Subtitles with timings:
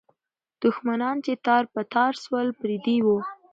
[0.61, 3.17] دښمنان چې تار په تار سول، پردي وو.